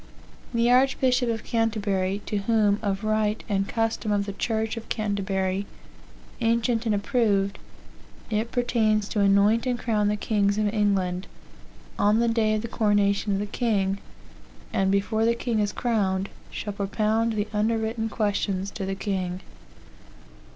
(The 0.51 0.71
Archbishop 0.71 1.29
of 1.29 1.43
Canterbury, 1.43 2.23
to 2.25 2.37
whom, 2.37 2.79
of 2.81 3.03
right 3.03 3.43
and 3.47 3.67
custom 3.67 4.11
of 4.11 4.25
the 4.25 4.33
Church 4.33 4.75
of 4.75 4.89
Canterbury, 4.89 5.67
ancient 6.41 6.87
and 6.87 6.95
approved, 6.95 7.59
it 8.31 8.51
pertains 8.51 9.07
to 9.09 9.19
anoint 9.19 9.67
and 9.67 9.77
crown 9.77 10.07
the 10.07 10.15
kings 10.15 10.57
of 10.57 10.73
England, 10.73 11.27
on 11.99 12.19
the 12.19 12.27
day 12.27 12.55
of 12.55 12.63
the 12.63 12.67
coronation 12.67 13.33
of 13.33 13.37
the 13.37 13.45
king, 13.45 13.99
and 14.73 14.89
before 14.89 15.23
the 15.23 15.35
king 15.35 15.59
is 15.59 15.71
crowned, 15.71 16.29
shall 16.49 16.73
propound 16.73 17.33
the 17.33 17.47
underwritten 17.53 18.09
questions 18.09 18.71
to 18.71 18.87
the 18.87 18.95
king.) 18.95 19.41